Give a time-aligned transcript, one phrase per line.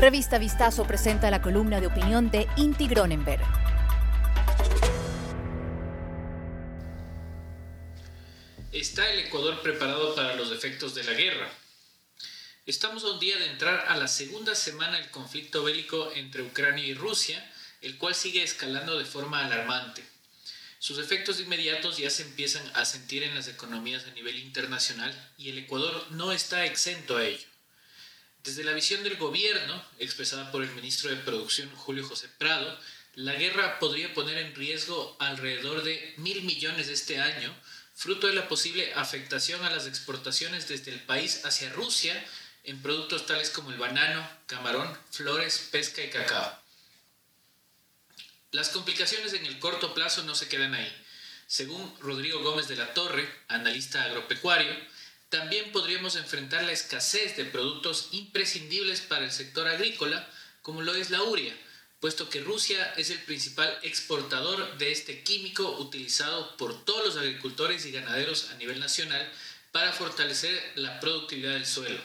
[0.00, 3.42] Revista Vistazo presenta la columna de opinión de Inti Gronenberg.
[8.72, 11.52] ¿Está el Ecuador preparado para los efectos de la guerra?
[12.64, 16.86] Estamos a un día de entrar a la segunda semana del conflicto bélico entre Ucrania
[16.86, 17.46] y Rusia,
[17.82, 20.02] el cual sigue escalando de forma alarmante.
[20.78, 25.50] Sus efectos inmediatos ya se empiezan a sentir en las economías a nivel internacional y
[25.50, 27.49] el Ecuador no está exento a ello.
[28.44, 32.78] Desde la visión del gobierno, expresada por el ministro de Producción Julio José Prado,
[33.14, 37.54] la guerra podría poner en riesgo alrededor de mil millones este año,
[37.94, 42.14] fruto de la posible afectación a las exportaciones desde el país hacia Rusia
[42.64, 46.58] en productos tales como el banano, camarón, flores, pesca y cacao.
[48.52, 51.06] Las complicaciones en el corto plazo no se quedan ahí.
[51.46, 54.74] Según Rodrigo Gómez de la Torre, analista agropecuario,
[55.30, 60.28] también podríamos enfrentar la escasez de productos imprescindibles para el sector agrícola,
[60.60, 61.56] como lo es la uria,
[62.00, 67.86] puesto que Rusia es el principal exportador de este químico utilizado por todos los agricultores
[67.86, 69.30] y ganaderos a nivel nacional
[69.70, 72.02] para fortalecer la productividad del suelo.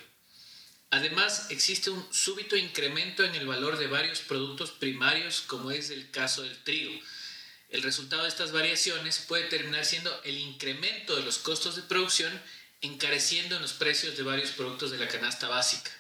[0.91, 6.11] Además, existe un súbito incremento en el valor de varios productos primarios, como es el
[6.11, 6.93] caso del trigo.
[7.69, 12.31] El resultado de estas variaciones puede terminar siendo el incremento de los costos de producción
[12.85, 15.91] encareciendo en los precios de varios productos de la canasta básica.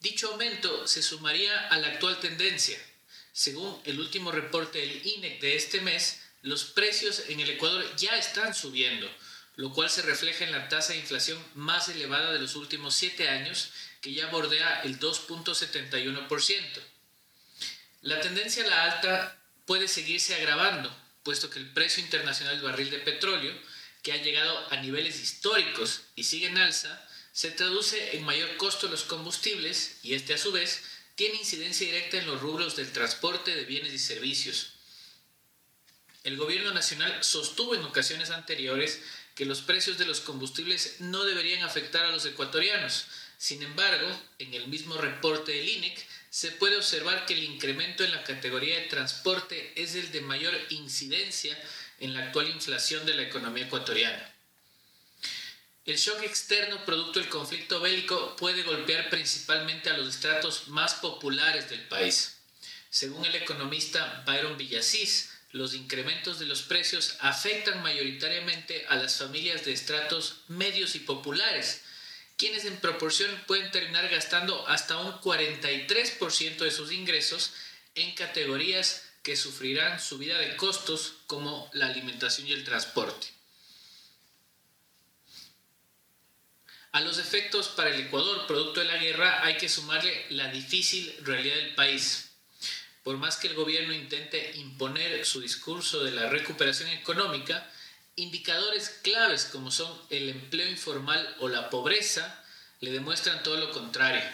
[0.00, 2.78] Dicho aumento se sumaría a la actual tendencia.
[3.32, 8.16] Según el último reporte del INEC de este mes, los precios en el Ecuador ya
[8.16, 9.08] están subiendo,
[9.56, 13.28] lo cual se refleja en la tasa de inflación más elevada de los últimos siete
[13.28, 13.70] años,
[14.00, 16.80] que ya bordea el 2.71%.
[18.02, 22.90] La tendencia a la alta puede seguirse agravando, puesto que el precio internacional del barril
[22.90, 23.52] de petróleo
[24.08, 28.86] que ha llegado a niveles históricos y sigue en alza, se traduce en mayor costo
[28.86, 30.82] de los combustibles y este a su vez
[31.14, 34.72] tiene incidencia directa en los rubros del transporte de bienes y servicios.
[36.24, 39.02] El gobierno nacional sostuvo en ocasiones anteriores
[39.34, 43.08] que los precios de los combustibles no deberían afectar a los ecuatorianos.
[43.36, 44.08] Sin embargo,
[44.38, 48.78] en el mismo reporte del INEC se puede observar que el incremento en la categoría
[48.78, 51.62] de transporte es el de mayor incidencia
[52.00, 54.34] en la actual inflación de la economía ecuatoriana.
[55.84, 61.70] El shock externo producto del conflicto bélico puede golpear principalmente a los estratos más populares
[61.70, 62.36] del país.
[62.90, 69.64] Según el economista Byron Villasís, los incrementos de los precios afectan mayoritariamente a las familias
[69.64, 71.80] de estratos medios y populares,
[72.36, 77.52] quienes en proporción pueden terminar gastando hasta un 43% de sus ingresos
[77.94, 83.26] en categorías que sufrirán subida de costos como la alimentación y el transporte.
[86.92, 91.14] A los efectos para el Ecuador producto de la guerra hay que sumarle la difícil
[91.24, 92.30] realidad del país.
[93.02, 97.70] Por más que el gobierno intente imponer su discurso de la recuperación económica,
[98.16, 102.42] indicadores claves como son el empleo informal o la pobreza
[102.80, 104.24] le demuestran todo lo contrario.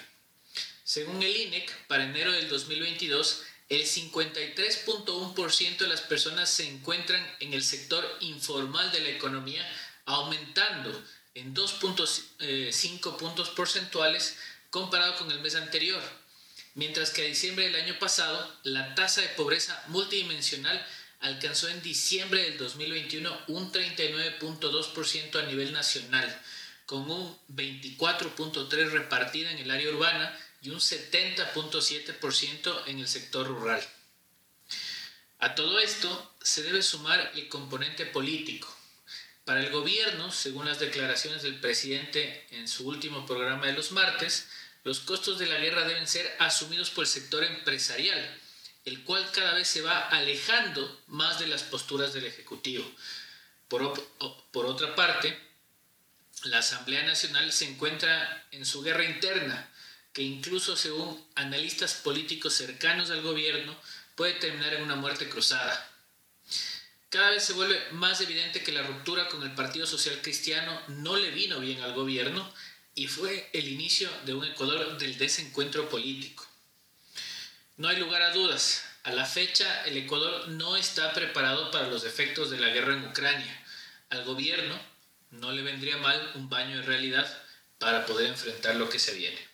[0.85, 7.55] Según el INEC, para enero del 2022, el 53.1% de las personas se encuentran en
[7.55, 9.67] el sector informal de la economía,
[10.05, 11.03] aumentando
[11.35, 12.71] en 2.5 eh,
[13.19, 14.37] puntos porcentuales
[14.71, 16.03] comparado con el mes anterior,
[16.75, 20.85] mientras que a diciembre del año pasado la tasa de pobreza multidimensional
[21.21, 26.43] alcanzó en diciembre del 2021 un 39.2% a nivel nacional,
[26.87, 33.87] con un 24.3% repartida en el área urbana y un 70.7% en el sector rural.
[35.39, 38.75] A todo esto se debe sumar el componente político.
[39.45, 44.49] Para el gobierno, según las declaraciones del presidente en su último programa de los martes,
[44.85, 48.41] los costos de la guerra deben ser asumidos por el sector empresarial,
[48.87, 52.91] el cual cada vez se va alejando más de las posturas del Ejecutivo.
[53.69, 53.83] Por,
[54.53, 55.39] otra parte,
[56.45, 59.71] la Asamblea Nacional se encuentra en su guerra interna,
[60.15, 63.77] que incluso según analistas políticos cercanos al gobierno
[64.15, 65.91] puede terminar en una muerte cruzada.
[67.11, 71.17] Cada vez se vuelve más evidente que la ruptura con el Partido Social Cristiano no
[71.17, 72.51] le vino bien al gobierno
[72.95, 76.47] y fue el inicio de un Ecuador del desencuentro político.
[77.77, 82.05] No hay lugar a dudas, a la fecha el Ecuador no está preparado para los
[82.05, 83.65] efectos de la guerra en Ucrania.
[84.11, 84.81] Al gobierno
[85.33, 87.43] no le vendría mal un baño de realidad
[87.79, 89.54] para poder enfrentar lo que se viene.